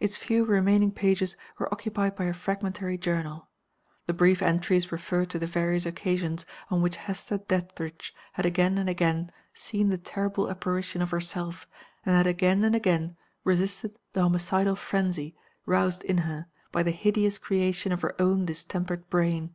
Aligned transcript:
Its 0.00 0.16
few 0.16 0.44
remaining 0.44 0.90
pages 0.90 1.36
were 1.56 1.72
occupied 1.72 2.16
by 2.16 2.24
a 2.24 2.32
fragmentary 2.34 2.98
journal. 2.98 3.50
The 4.06 4.12
brief 4.12 4.42
entries 4.42 4.90
referred 4.90 5.30
to 5.30 5.38
the 5.38 5.46
various 5.46 5.86
occasions 5.86 6.44
on 6.72 6.82
which 6.82 6.96
Hester 6.96 7.38
Dethridge 7.38 8.12
had 8.32 8.44
again 8.44 8.78
and 8.78 8.88
again 8.88 9.30
seen 9.54 9.90
the 9.90 9.96
terrible 9.96 10.50
apparition 10.50 11.02
of 11.02 11.12
herself, 11.12 11.68
and 12.04 12.16
had 12.16 12.26
again 12.26 12.64
and 12.64 12.74
again 12.74 13.16
resisted 13.44 13.94
the 14.12 14.22
homicidal 14.22 14.74
frenzy 14.74 15.36
roused 15.66 16.02
in 16.02 16.18
her 16.26 16.48
by 16.72 16.82
the 16.82 16.90
hideous 16.90 17.38
creation 17.38 17.92
of 17.92 18.00
her 18.02 18.20
own 18.20 18.44
distempered 18.46 19.08
brain. 19.08 19.54